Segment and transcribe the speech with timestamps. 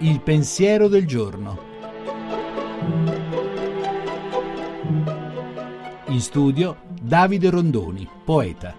[0.00, 1.58] Il pensiero del giorno.
[6.06, 8.76] In studio Davide Rondoni, poeta.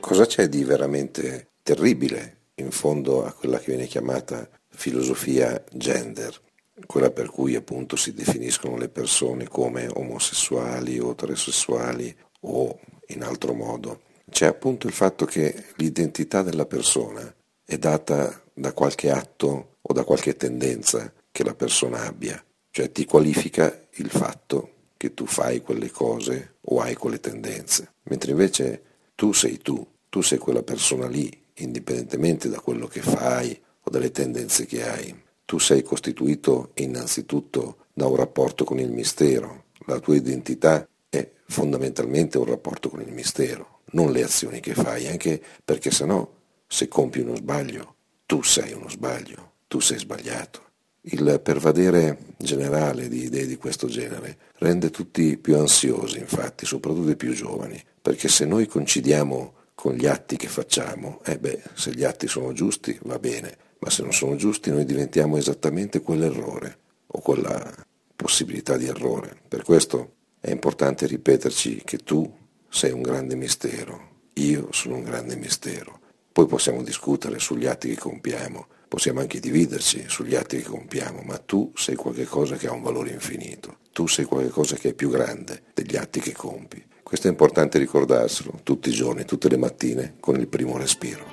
[0.00, 6.40] Cosa c'è di veramente terribile in fondo a quella che viene chiamata filosofia gender?
[6.86, 12.78] quella per cui appunto si definiscono le persone come omosessuali o eterosessuali o
[13.08, 14.00] in altro modo.
[14.34, 17.32] C'è appunto il fatto che l'identità della persona
[17.64, 23.04] è data da qualche atto o da qualche tendenza che la persona abbia, cioè ti
[23.04, 28.82] qualifica il fatto che tu fai quelle cose o hai quelle tendenze, mentre invece
[29.14, 34.10] tu sei tu, tu sei quella persona lì, indipendentemente da quello che fai o dalle
[34.10, 35.14] tendenze che hai.
[35.44, 42.36] Tu sei costituito innanzitutto da un rapporto con il mistero, la tua identità è fondamentalmente
[42.36, 46.32] un rapporto con il mistero, non le azioni che fai, anche perché se no,
[46.66, 47.94] se compi uno sbaglio,
[48.26, 50.62] tu sei uno sbaglio, tu sei sbagliato.
[51.06, 57.16] Il pervadere generale di idee di questo genere rende tutti più ansiosi, infatti, soprattutto i
[57.16, 62.04] più giovani, perché se noi coincidiamo con gli atti che facciamo, eh beh, se gli
[62.04, 67.20] atti sono giusti va bene, ma se non sono giusti noi diventiamo esattamente quell'errore o
[67.20, 67.72] quella
[68.16, 69.36] possibilità di errore.
[69.46, 72.30] Per questo è importante ripeterci che tu
[72.74, 76.00] sei un grande mistero, io sono un grande mistero.
[76.32, 81.38] Poi possiamo discutere sugli atti che compiamo, possiamo anche dividerci sugli atti che compiamo, ma
[81.38, 85.66] tu sei qualcosa che ha un valore infinito, tu sei qualcosa che è più grande
[85.72, 86.84] degli atti che compi.
[87.04, 91.24] Questo è importante ricordarselo tutti i giorni, tutte le mattine, con il primo respiro.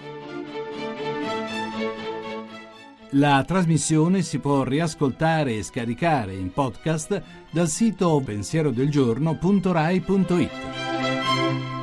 [3.15, 10.90] La trasmissione si può riascoltare e scaricare in podcast dal sito pensierodelgiorno.rai.it.
[11.31, 11.80] Música